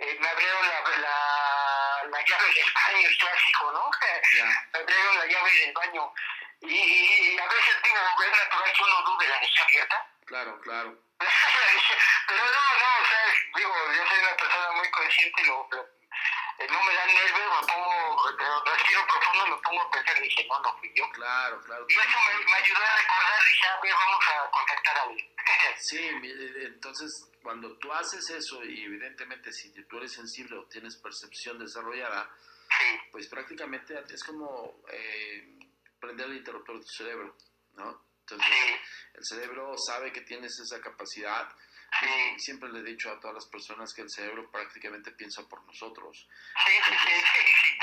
[0.01, 3.91] eh, me abrieron la, la, la llave del baño, el clásico, ¿no?
[4.73, 6.13] Me abrieron la llave del baño.
[6.61, 10.07] Y, y a veces digo, es natural que uno dude la deje abierta.
[10.27, 10.99] claro, claro,
[12.29, 15.96] Pero no, no, o sea, digo, yo soy una persona muy consciente y lo, lo-
[16.59, 20.61] no me dan nervios, me pongo, eh, respiro profundo me pongo a pensar, dije, no,
[20.61, 21.05] no fui yo.
[21.13, 21.87] claro, claro.
[21.89, 25.37] Y eso me, me ayudó a recordar, dije, a ver, vamos a contactar a alguien.
[25.79, 30.97] Sí, mi- entonces cuando tú haces eso y evidentemente si tú eres sensible o tienes
[30.97, 32.29] percepción desarrollada,
[32.79, 35.59] sí, pues prácticamente es como eh,
[36.01, 37.37] prender el interruptor de tu cerebro,
[37.75, 38.03] ¿no?
[38.21, 38.77] Entonces sí,
[39.15, 41.49] el cerebro sabe que tienes esa capacidad.
[42.01, 45.65] Sí, siempre le he dicho a todas las personas que el cerebro prácticamente piensa por
[45.65, 46.29] nosotros.
[46.67, 47.79] sí, sí, sí, sí, sí.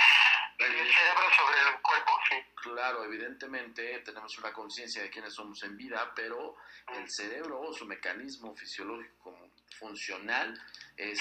[0.60, 2.36] El cerebro sobre el cuerpo, sí.
[2.56, 6.56] Claro, evidentemente tenemos una conciencia de quiénes somos en vida, pero
[6.94, 10.60] el cerebro o su mecanismo fisiológico como funcional
[10.96, 11.20] es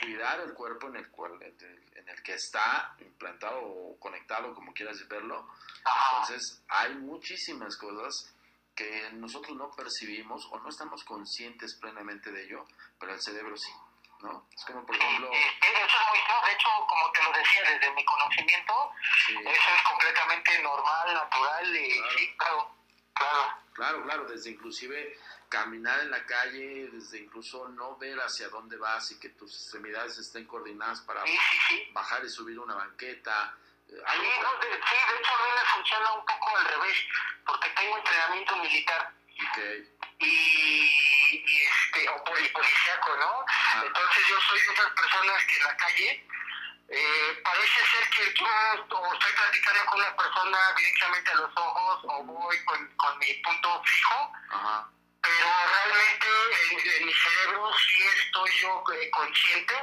[0.00, 5.06] cuidar el cuerpo en el cual en el que está implantado o conectado, como quieras
[5.08, 5.48] verlo.
[5.84, 6.20] Ajá.
[6.20, 8.32] Entonces, hay muchísimas cosas
[8.78, 12.64] que nosotros no percibimos o no estamos conscientes plenamente de ello,
[13.00, 13.72] pero el cerebro sí,
[14.20, 14.46] ¿no?
[14.56, 17.32] Es como, por ejemplo, Eh, eh, Eso es muy claro, de hecho, como te lo
[17.32, 18.92] decía, desde mi conocimiento,
[19.26, 22.12] sí, eso es completamente normal, natural y Claro.
[22.18, 22.74] sí, claro,
[23.14, 23.52] claro.
[23.74, 29.10] Claro, claro, desde inclusive caminar en la calle, desde incluso no ver hacia dónde vas
[29.10, 31.88] y que tus extremidades estén coordinadas para Sí, sí, sí.
[31.92, 33.56] bajar y subir una banqueta.
[33.88, 36.96] Sí, algo- no, de, sí, de hecho a mí me funciona un poco al revés,
[37.46, 39.12] porque tengo entrenamiento militar.
[39.48, 39.58] Ok,
[40.18, 43.44] y, y este, o poli- policíaco, ¿no?
[43.84, 46.26] Entonces yo soy de esas personas que en la calle
[46.90, 48.46] eh, parece ser que yo
[48.98, 53.32] o estoy platicando con una persona directamente a los ojos o voy con, con mi
[53.34, 54.88] punto fijo, Ajá,
[55.22, 56.26] pero realmente
[56.72, 59.74] en, en mi cerebro sí estoy yo eh, consciente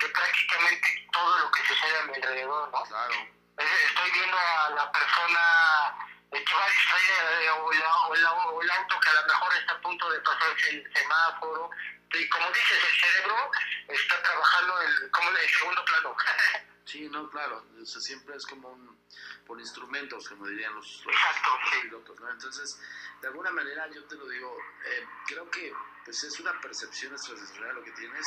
[0.00, 2.82] de prácticamente todo lo que sucede a mi alrededor, ¿no?
[2.84, 3.14] claro,
[3.58, 8.62] Estoy viendo a la persona eh, que va distraída eh, o, la- o la- o
[8.62, 11.70] el auto que a lo mejor está a punto de pasarse el semáforo.
[12.12, 13.50] Y como dices, el cerebro
[13.88, 16.16] está trabajando en, como en el segundo plano.
[16.84, 18.98] sí, no, claro, o sea, siempre es como un,
[19.46, 21.80] por instrumentos, como dirían los, los- Exacto, los sí.
[21.82, 22.30] pilotos, ¿no?
[22.30, 22.80] Entonces,
[23.20, 25.72] de alguna manera yo te lo digo, eh, creo que
[26.04, 28.26] pues es una percepción extrasensorial lo que tienes,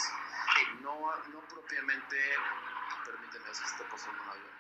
[0.82, 2.36] no, no propiamente,
[3.06, 4.52] permíteme, si está pasando un avión,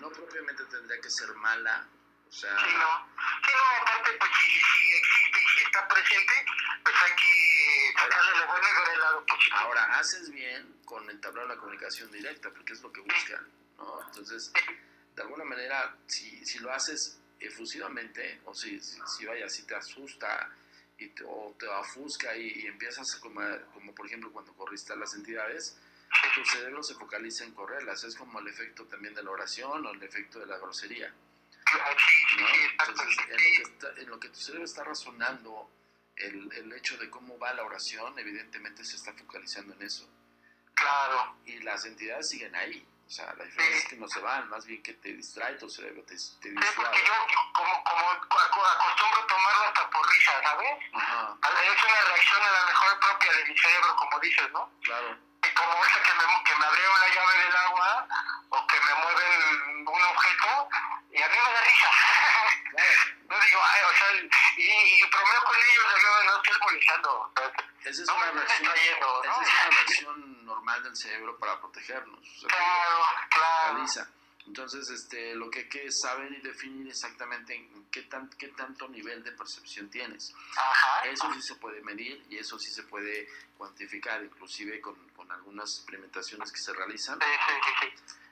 [0.00, 1.86] no propiamente tendría que ser mala,
[2.28, 3.08] o sea, Sí, no.
[3.44, 6.34] Sí, no, aparte, pues si, si existe y si está presente,
[6.82, 9.56] pues hay que sacarle lo bueno y ver el lado positivo.
[9.56, 13.46] ahora haces bien con entablar una comunicación directa, porque es lo que buscan,
[13.78, 14.02] ¿no?
[14.06, 14.52] Entonces,
[15.16, 19.74] de alguna manera, si, si lo haces efusivamente, o si, si, si vaya, si te
[19.74, 20.50] asusta
[20.98, 23.40] y te, o te ofusca y, y empiezas como,
[23.72, 25.76] como por ejemplo cuando corriste a las entidades,
[26.34, 29.90] tu cerebro se focaliza en correrlas, es como el efecto también de la oración o
[29.90, 31.12] el efecto de la grosería.
[31.70, 32.46] Sí, sí, ¿no?
[32.48, 32.60] sí.
[32.70, 35.70] Entonces, en lo, Sí, que está- en lo que tu cerebro está razonando
[36.16, 40.08] el, el hecho de cómo va la oración, evidentemente se está focalizando en eso.
[40.74, 41.36] Claro.
[41.44, 42.86] Y las entidades siguen ahí.
[43.06, 45.68] O sea, la diferencia es que no se van, más bien que te distrae tu
[45.70, 46.74] cerebro, te, te Sí, distrae.
[46.74, 47.12] porque yo
[47.54, 50.70] como, como acostumbro tomarlo hasta por risa, ¿sabes?
[50.92, 54.72] Ajá, Es una reacción a la mejor propia de mi cerebro, como dices, ¿no?
[54.82, 55.27] claro.
[55.44, 58.06] Y como esa que me, que me abrieron la llave del agua
[58.50, 60.68] o que me mueven un objeto
[61.10, 61.90] y a mí me da risa.
[63.28, 64.12] No digo, ay, o sea,
[64.56, 65.84] y, y bromeo con ellos,
[66.24, 67.32] no estoy molestando.
[67.84, 69.32] Esa es No una versión, está yendo, ¿no?
[69.32, 72.20] esa es una versión normal del cerebro para protegernos.
[72.20, 73.78] O sea, Claro, claro.
[74.48, 78.88] Entonces, este, lo que hay que saber y definir exactamente en qué, tan, qué tanto
[78.88, 80.34] nivel de percepción tienes.
[80.56, 81.06] Ajá.
[81.06, 85.76] Eso sí se puede medir y eso sí se puede cuantificar, inclusive con, con algunas
[85.76, 87.18] experimentaciones que se realizan.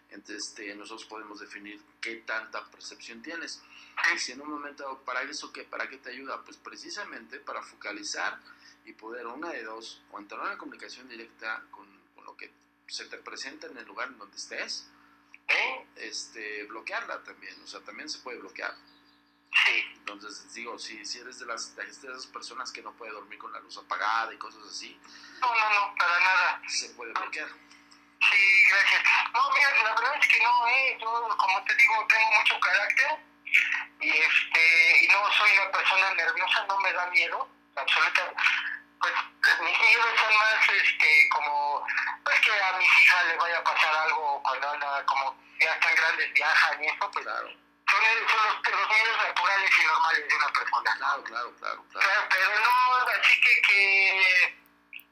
[0.09, 3.61] Entonces, este, nosotros podemos definir qué tanta percepción tienes.
[4.15, 5.65] Y si en un momento, ¿para eso qué?
[5.65, 6.43] ¿Para qué te ayuda?
[6.45, 8.41] Pues precisamente para focalizar
[8.87, 12.51] y poder, una de dos, o entrar en una comunicación directa con, con lo que
[12.87, 14.89] se te presenta en el lugar en donde estés,
[15.49, 15.87] ¿Eh?
[15.97, 18.75] este, bloquearla también, o sea, también se puede bloquear.
[19.65, 19.85] Sí.
[19.99, 23.53] Entonces, digo, si, si eres de, las, de esas personas que no puede dormir con
[23.53, 24.99] la luz apagada y cosas así,
[25.41, 26.63] No, no, no, para nada.
[26.69, 27.49] se puede bloquear.
[27.49, 29.03] Sí, gracias.
[29.33, 30.99] No, mira, la verdad es que no, ¿eh?
[31.01, 33.19] Yo, como te digo, tengo mucho carácter
[34.01, 38.33] y, este, y no soy una persona nerviosa, no me da miedo, absoluta.
[39.01, 39.13] Pues
[39.61, 41.87] mis miedos son más, este, como,
[42.25, 45.95] pues que a mis hijas les vaya a pasar algo cuando anda, como ya están
[45.95, 50.35] grandes, viajan y eso, pues Claro, son, son los, los miedos naturales y normales de
[50.37, 50.95] una persona.
[50.97, 52.07] claro, claro, claro, claro.
[52.09, 54.59] Claro, pero no, así que, que,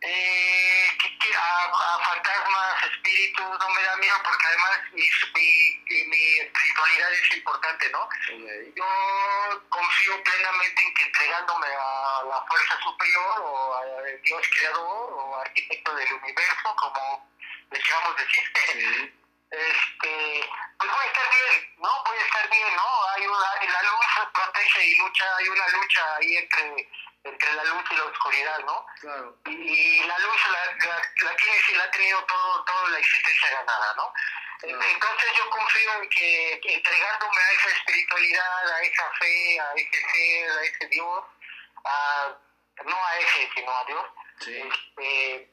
[0.04, 0.88] eh,
[1.36, 5.02] a, a fantasmas, espíritus, no me da miedo porque además mi,
[5.34, 8.08] mi, mi espiritualidad es importante, ¿no?
[8.76, 15.40] Yo confío plenamente en que entregándome a la fuerza superior o al Dios creador o
[15.40, 17.30] arquitecto del universo, como
[17.70, 21.90] deseamos decir, este, pues voy a estar bien, ¿no?
[22.06, 23.08] Voy a estar bien, ¿no?
[23.14, 26.88] Hay una, la luz protege y lucha, hay una lucha ahí entre,
[27.24, 28.86] entre la luz y la oscuridad, ¿no?
[29.00, 29.38] claro.
[29.46, 32.98] Y, y la luz la, la, la tiene y la ha tenido todo, toda la
[32.98, 34.12] existencia ganada, ¿no?
[34.60, 34.82] Claro.
[34.82, 40.10] Entonces yo confío en que, que entregándome a esa espiritualidad, a esa fe, a ese
[40.12, 41.24] ser, a ese Dios,
[41.84, 42.34] a,
[42.84, 44.06] no a ese, sino a Dios,
[44.40, 44.58] Sí.
[44.58, 45.50] este,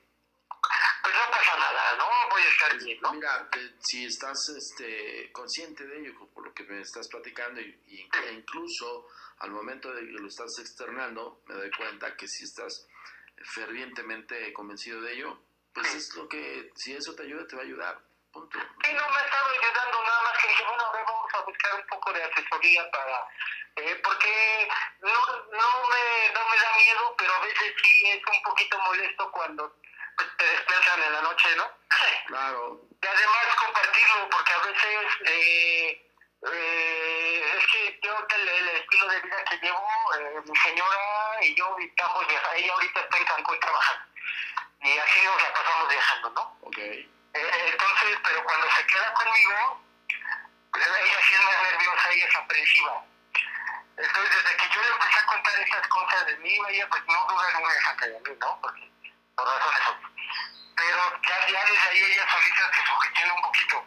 [1.11, 2.05] pues no pasa nada, ¿no?
[2.29, 3.13] Voy a estar bien, ¿no?
[3.13, 7.77] Mira, eh, si estás este, consciente de ello, por lo que me estás platicando, y,
[7.87, 9.07] y- e incluso
[9.39, 12.87] al momento de que lo estás externando, me doy cuenta que si estás
[13.43, 15.39] fervientemente convencido de ello,
[15.73, 17.99] pues es lo que, si eso te ayuda, te va a ayudar.
[18.31, 18.57] Punto.
[18.59, 21.75] Sí, no me estaba ayudando nada más que dije, bueno, a ver, vamos a buscar
[21.75, 23.17] un poco de asesoría para...
[23.75, 24.69] eh, porque
[25.01, 29.29] no, no, me, no me da miedo, pero a veces sí es un poquito molesto
[29.31, 29.75] cuando
[30.17, 31.71] pues, te despiertan en la noche, ¿no?
[32.27, 36.11] Claro, Y además compartirlo, porque a veces eh,
[36.53, 41.55] eh, es que yo el, el estilo de vida que llevo, eh, mi señora y
[41.55, 44.05] yo estamos viajando, ella ahorita está en Cancún trabajando.
[44.83, 46.57] Y así nos la pasamos viajando, ¿no?
[46.61, 49.81] ok, Eh, entonces, pero cuando se queda conmigo,
[50.71, 53.05] pues, ella sí es más nerviosa y es aprensiva.
[53.97, 57.25] Entonces, desde que yo le empecé a contar esas cosas de mí, ella pues no
[57.27, 58.59] duda en una de mí, ¿no?
[58.61, 58.90] Porque,
[59.45, 60.09] por razones.
[60.75, 63.85] Pero ya, ya desde ahí ella solita se sugestiona un poquito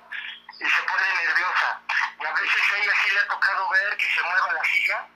[0.61, 1.81] y se pone nerviosa.
[2.21, 5.09] Y a veces a ella sí le ha tocado ver que se mueva la silla,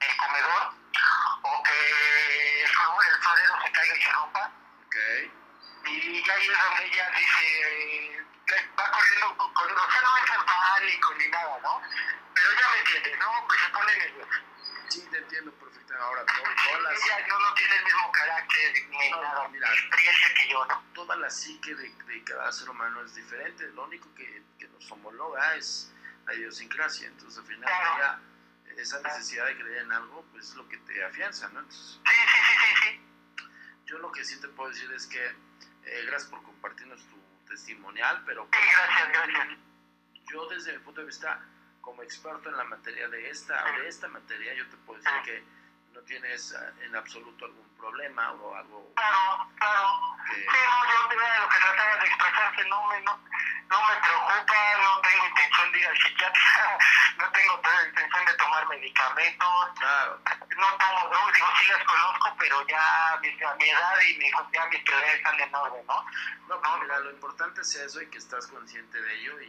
[0.00, 0.72] el comedor,
[1.42, 4.50] o que el, el florero se caiga y se rompa
[4.86, 4.96] ok,
[5.86, 8.26] y ya ahí es donde ella dice,
[8.78, 11.82] va corriendo, con, o sea, no entra en pánico ni nada, ¿no?
[12.34, 13.46] Pero ya me entiende, ¿no?
[13.46, 14.42] Pues se pone nerviosa.
[14.90, 16.04] Sí, te entiendo perfectamente.
[16.04, 19.72] Ahora, to- todas las, Ella yo no tiene el mismo carácter ni No, nada, mira.
[19.72, 20.84] experiencia que yo, ¿no?
[20.94, 23.66] toda la psique de, de cada ser humano es diferente.
[23.68, 25.92] Lo único que, que nos homologa es
[26.26, 27.08] la idiosincrasia.
[27.08, 27.98] Entonces, al final, Claro.
[27.98, 28.20] ya,
[28.80, 31.60] esa necesidad de creer en algo, pues es lo que te afianza, ¿no?
[31.60, 33.46] Entonces, Sí, sí, sí, sí, sí.
[33.86, 37.16] yo lo que sí te puedo decir es que eh, gracias por compartirnos tu
[37.48, 39.58] testimonial, pero Sí, gracias, gracias.
[40.30, 41.40] yo desde mi punto de vista
[41.80, 45.44] como experto en la materia de esta, de esta materia, yo te puedo decir que
[45.92, 50.16] no tienes ah, en absoluto algún problema o algo Claro, claro.
[50.26, 50.34] que...
[50.36, 53.20] Sí, no, yo mira, lo que trataba de expresarse no me, no,
[53.68, 56.78] no me preocupa, no tengo intención de ir al psiquiatra,
[57.18, 60.20] no tengo intención de tomar medicamentos, Claro,
[60.56, 64.30] no tomo drogas, digo, sí las conozco, pero ya mi, a mi edad y mi,
[64.52, 66.04] ya mis prioridades están en orden, ¿no?
[66.48, 69.48] no, pues mira, lo importante es eso y que estás consciente de ello y,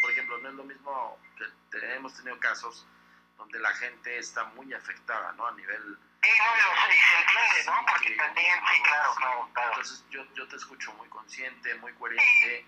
[0.00, 2.86] por ejemplo, no es lo mismo que te- hemos tenido casos
[3.36, 5.46] donde la gente está muy afectada, ¿no?
[5.46, 5.98] A nivel...
[6.22, 7.86] Sí, no, se entiende, ¿no?
[7.86, 9.68] Porque también, sí, claro, claro, claro.
[9.70, 12.66] Entonces yo, yo te escucho muy consciente, muy coherente, Sí,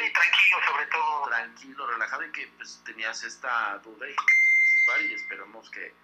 [0.00, 1.28] eh, tranquilo, sobre todo.
[1.28, 5.94] tranquilo, relajado y que pues tenías esta duda y disipar y esperamos que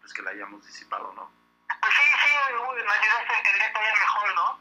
[0.00, 1.32] pues que la hayamos disipado, ¿no?
[1.80, 4.60] Pues sí, sí, me ayudaste a entender todavía mejor, ¿no?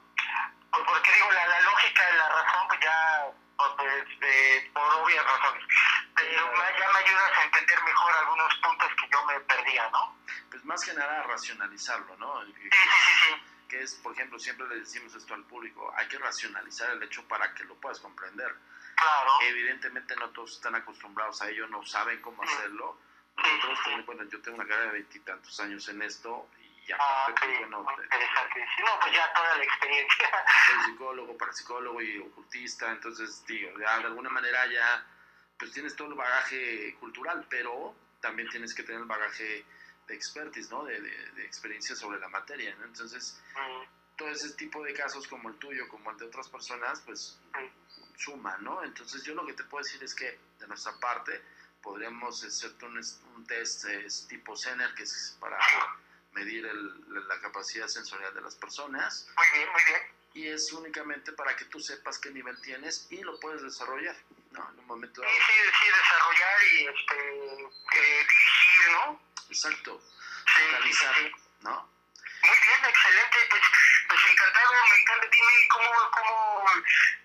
[0.72, 3.32] Pues porque digo, la, la lógica la razón, pues ya,
[3.78, 5.64] pues, eh, por obvias razones.
[6.16, 6.32] Pero
[6.80, 10.18] ya me ayudas a entender mejor algunos puntos que yo me perdía, ¿no?
[10.50, 12.42] Pues más que nada racionalizarlo, ¿no?
[12.54, 13.42] Que- Sí, sí, sí, sí.
[13.70, 17.26] que es, por ejemplo, siempre le decimos esto al público, hay que racionalizar el hecho
[17.28, 18.54] para que lo puedas comprender.
[18.96, 19.32] Claro.
[19.42, 23.00] Evidentemente no todos están acostumbrados a ello, no saben cómo hacerlo.
[23.38, 26.50] Nosotros, bueno, yo tengo una carrera de veintitantos años en esto
[26.88, 28.66] y Ah, aparte, ok, pues, bueno, muy te- interesante.
[28.76, 30.30] Sí, no, pues ya toda la experiencia.
[30.68, 35.06] soy psicólogo, parapsicólogo y ocultista, entonces, digo, ya de alguna manera ya,
[35.58, 39.66] pues tienes todo el bagaje cultural, pero también tienes que tener el bagaje
[40.08, 40.84] de expertise, ¿no?
[40.84, 42.86] De, de, de experiencia sobre la materia, ¿no?
[42.86, 43.84] Entonces, Mm,
[44.18, 47.38] todo ese tipo de casos como el tuyo, como el de otras personas, pues
[48.18, 48.84] suma, ¿no?
[48.84, 51.42] Entonces yo lo que te puedo decir es que de nuestra parte
[51.82, 52.98] podríamos hacerte un,
[53.36, 55.58] un test es tipo CENER, que es para
[56.34, 60.02] medir el- la capacidad sensorial de las personas, Muy bien, muy bien.
[60.34, 64.16] y es únicamente para que tú sepas qué nivel tienes y lo puedes desarrollar,
[64.52, 64.70] ¿no?
[64.72, 65.38] En un momento Sí, dado.
[65.38, 67.54] sí, sí, desarrollar y este,
[68.00, 69.22] eh, dirigir, ¿no?
[69.50, 70.02] Exacto,
[70.56, 71.44] Sí, focalizar, sí, sí.
[71.62, 71.90] ¿no?
[72.44, 73.38] Muy bien, excelente.
[73.50, 73.62] Pues,
[74.10, 75.28] pues encantado, me encanta.
[75.32, 76.64] Dime cómo, cómo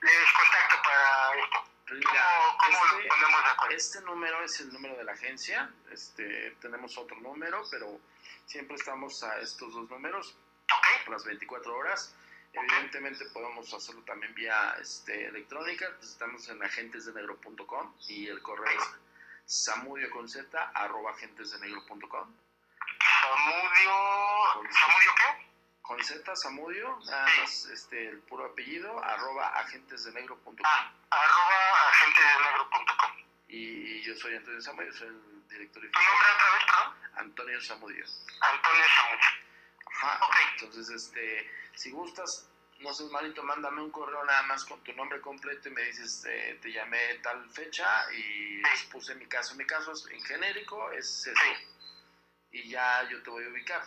[0.03, 1.71] les contacto para esto.
[1.89, 3.77] Pues ¿Cómo, cómo este- ponemos de acuerdo?
[3.77, 5.71] Este número es el número de la agencia.
[5.91, 7.99] Este, tenemos otro número, pero
[8.47, 10.37] siempre estamos a estos dos números
[10.73, 12.15] Ok, por las 24 horas.
[12.53, 15.95] Evidentemente podemos hacerlo también vía este, electrónica.
[15.99, 18.89] Pues estamos en agentesdenegro.com y el correo es
[19.45, 22.35] samudio con z arroba agentesdenegro.com.
[23.21, 24.71] Samudio.
[24.71, 25.47] ¿Samudio qué?
[25.83, 30.57] Con z samudio, nada más este, el puro apellido, arroba agentesdenegro.com.
[30.65, 33.13] Ah, arroba agentesdenegro.com.
[33.49, 36.95] Y yo soy Antonio Samudio, soy el director ¿Tu nombre otra vez, perdón?
[37.15, 38.05] Antonio Samudio.
[38.41, 39.27] Antonio Samudio.
[39.87, 40.27] Ajá.
[40.27, 40.37] Ok.
[40.53, 42.49] Entonces, este, si gustas,
[42.81, 46.25] no seas malito, mándame un correo nada más con tu nombre completo y me dices,
[46.29, 49.55] eh, te llamé tal fecha y puse mi caso.
[49.55, 51.41] Mi caso es en genérico, es eso.
[51.41, 52.59] Sí.
[52.59, 53.83] Y ya yo te voy a ubicar.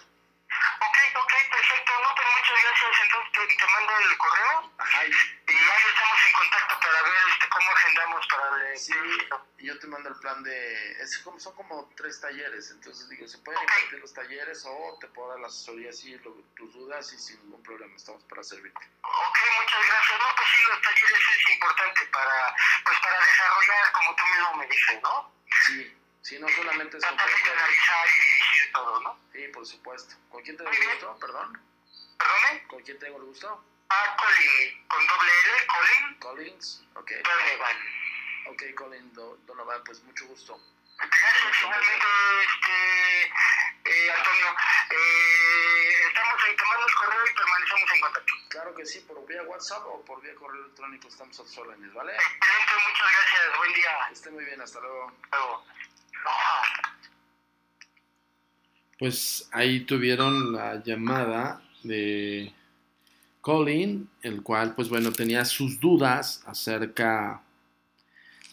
[1.15, 1.91] Ok, ok, perfecto.
[2.01, 2.91] No, pero muchas gracias.
[3.03, 7.21] Entonces te, te mando el correo Ajá, y, y ahí estamos en contacto para ver
[7.31, 8.93] este, cómo agendamos para el sí,
[9.57, 10.91] y yo te mando el plan de...
[11.01, 13.69] Es como, son como tres talleres, entonces digo, se pueden Ok.
[13.71, 17.39] impartir los talleres o te puedo dar la asesoría así, lo- tus dudas y sin
[17.43, 18.79] ningún problema, estamos para servirte.
[19.01, 20.19] Ok, muchas gracias.
[20.19, 22.55] No, pues sí, los talleres es importante para,
[22.85, 25.33] pues para desarrollar, como tú mismo me dices, ¿no?
[25.65, 27.57] Sí, sí, no solamente es Tratar de comprender.
[27.57, 29.19] canalizar y dirigir todo, ¿no?
[29.33, 30.15] Sí, por supuesto.
[30.29, 31.17] ¿Con quién tengo el gusto?
[31.19, 31.61] Perdón.
[32.17, 32.67] ¿Perdone?
[32.67, 33.65] ¿Con quién tengo el gusto?
[33.89, 36.83] Ah, Colin, con doble L, Colin Collins.
[36.95, 37.11] Ok.
[37.23, 37.77] Donovan.
[38.47, 40.59] Ok, Colin Do- Donovan, pues mucho gusto.
[40.99, 42.05] Gracias, igualmente,
[42.43, 43.23] este,
[43.85, 44.47] eh, Antonio.
[44.91, 48.33] Eh, estamos ahí tomando el correo y permanecemos en contacto.
[48.49, 51.93] Claro que sí, por vía WhatsApp o por vía correo electrónico estamos a tus órdenes,
[51.93, 52.13] ¿vale?
[52.15, 53.57] Excelente, muchas gracias.
[53.57, 54.09] Buen día.
[54.11, 55.11] Esté muy bien, hasta luego.
[55.23, 55.65] Hasta luego.
[58.99, 62.51] Pues ahí tuvieron la llamada de
[63.41, 67.43] Colin, el cual, pues bueno, tenía sus dudas acerca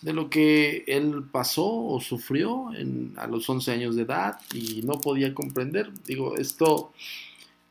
[0.03, 4.83] de lo que él pasó o sufrió en- a los 11 años de edad y
[4.83, 5.91] no podía comprender.
[6.07, 6.93] Digo, esto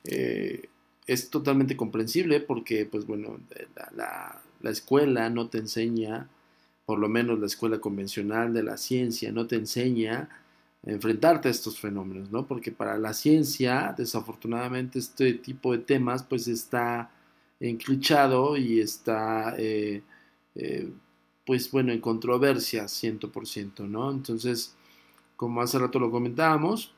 [0.05, 0.69] eh,
[1.07, 3.39] es totalmente comprensible porque, pues bueno,
[3.75, 6.29] la, la- la escuela no te enseña,
[6.85, 10.29] por lo menos la escuela convencional de la ciencia, no te enseña
[10.85, 12.45] enfrentarte a estos fenómenos, ¿no?
[12.45, 17.11] Porque para la ciencia, desafortunadamente, este tipo de temas, pues está
[17.59, 20.03] enclichado y está, eh,
[20.55, 20.91] eh,
[21.45, 24.11] pues bueno, en controversia 100%, ¿no?
[24.11, 24.75] Entonces,
[25.35, 26.93] como hace rato lo comentábamos,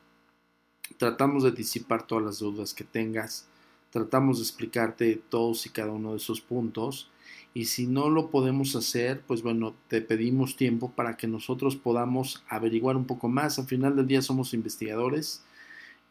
[0.98, 3.48] tratamos de disipar todas las dudas que tengas,
[3.90, 7.10] tratamos de explicarte todos y cada uno de esos puntos
[7.54, 12.44] y si no lo podemos hacer, pues bueno, te pedimos tiempo para que nosotros podamos
[12.50, 13.58] averiguar un poco más.
[13.58, 15.44] Al final del día somos investigadores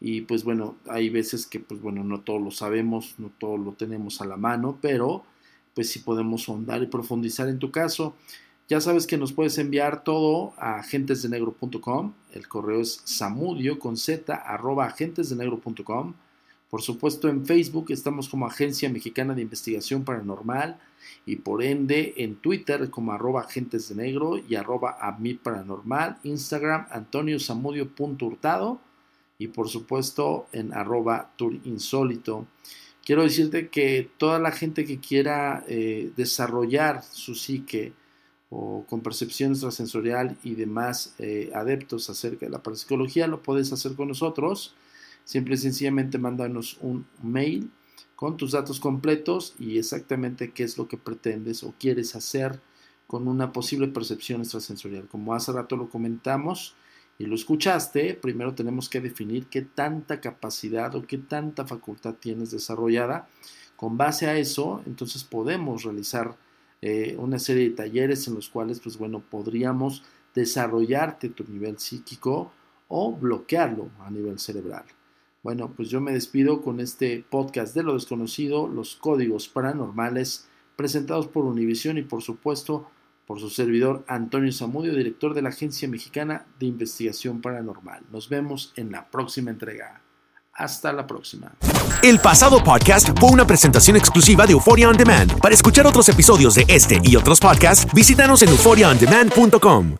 [0.01, 3.71] y pues bueno, hay veces que pues bueno, no todo lo sabemos, no todo lo
[3.71, 5.23] tenemos a la mano, pero
[5.73, 8.13] pues sí podemos ahondar y profundizar en tu caso.
[8.67, 12.13] Ya sabes que nos puedes enviar todo a agentesdenegro.com.
[12.33, 16.13] El correo es samudio con z arroba agentesdenegro.com.
[16.69, 20.79] Por supuesto, en Facebook estamos como Agencia Mexicana de Investigación Paranormal
[21.25, 26.87] y por ende en Twitter como arroba agentes de negro y arroba Amid paranormal, Instagram
[26.91, 28.81] Antonio Samudio punto hurtado
[29.37, 32.47] y por supuesto en arroba tour insólito.
[33.05, 37.93] Quiero decirte que toda la gente que quiera eh, desarrollar su psique
[38.49, 43.95] o con percepción extrasensorial y demás eh, adeptos acerca de la parapsicología, lo puedes hacer
[43.95, 44.75] con nosotros.
[45.27, 47.69] Simple y sencillamente mándanos un mail
[48.15, 52.61] con tus datos completos y exactamente qué es lo que pretendes o quieres hacer
[53.07, 55.09] con una posible percepción extrasensorial.
[55.09, 56.75] Como hace rato lo comentamos
[57.19, 62.51] y lo escuchaste, primero tenemos que definir qué tanta capacidad o qué tanta facultad tienes
[62.51, 63.27] desarrollada.
[63.75, 66.37] Con base a eso, entonces podemos realizar
[66.81, 70.03] eh, una serie de talleres en los cuales, pues bueno, podríamos
[70.33, 72.53] desarrollarte tu nivel psíquico
[72.87, 74.85] o bloquearlo a nivel cerebral.
[75.43, 81.27] Bueno, pues yo me despido con este podcast de lo desconocido, los códigos paranormales, presentados
[81.27, 82.89] por Univisión y por supuesto
[83.25, 88.03] por su servidor Antonio Zamudio, director de la Agencia Mexicana de Investigación Paranormal.
[88.09, 90.01] Nos vemos en la próxima entrega.
[90.53, 91.53] Hasta la próxima.
[92.01, 95.39] El pasado podcast fue una presentación exclusiva de Euphoria On Demand.
[95.39, 99.97] Para escuchar otros episodios de este y otros podcasts, visítanos en euphoriaondemand.com.